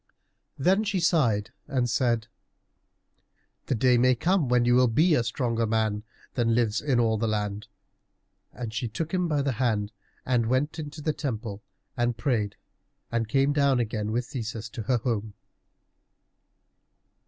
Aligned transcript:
Then 0.57 0.83
she 0.83 0.99
sighed 0.99 1.51
and 1.67 1.87
said, 1.87 2.25
"The 3.67 3.75
day 3.75 3.99
may 3.99 4.15
come 4.15 4.49
when 4.49 4.65
you 4.65 4.73
will 4.73 4.87
be 4.87 5.13
a 5.13 5.23
stronger 5.23 5.67
man 5.67 6.01
than 6.33 6.55
lives 6.55 6.81
in 6.81 6.99
all 6.99 7.19
the 7.19 7.27
land." 7.27 7.67
And 8.51 8.73
she 8.73 8.87
took 8.87 9.13
him 9.13 9.27
by 9.27 9.43
the 9.43 9.51
hand 9.61 9.91
and 10.25 10.47
went 10.47 10.79
into 10.79 11.01
the 11.03 11.13
temple 11.13 11.61
and 11.95 12.17
prayed, 12.17 12.55
and 13.11 13.29
came 13.29 13.53
down 13.53 13.79
again 13.79 14.11
with 14.11 14.25
Theseus 14.25 14.69
to 14.69 14.81
her 14.81 14.97
home. 14.97 15.35